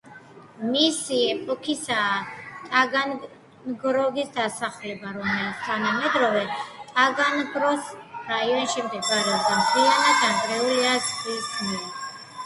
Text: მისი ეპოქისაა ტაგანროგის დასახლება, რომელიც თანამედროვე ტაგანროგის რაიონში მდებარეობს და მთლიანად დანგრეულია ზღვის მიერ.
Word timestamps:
მისი 0.75 1.17
ეპოქისაა 1.33 2.13
ტაგანროგის 2.69 4.31
დასახლება, 4.39 5.11
რომელიც 5.19 5.61
თანამედროვე 5.67 6.41
ტაგანროგის 6.97 7.93
რაიონში 8.33 8.87
მდებარეობს 8.89 9.47
და 9.53 9.61
მთლიანად 9.63 10.19
დანგრეულია 10.27 10.99
ზღვის 11.11 11.53
მიერ. 11.71 11.89